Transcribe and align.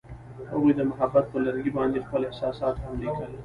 هغوی 0.51 0.73
د 0.75 0.81
محبت 0.91 1.25
پر 1.31 1.39
لرګي 1.47 1.71
باندې 1.77 2.03
خپل 2.05 2.21
احساسات 2.25 2.75
هم 2.83 2.93
لیکل. 3.03 3.31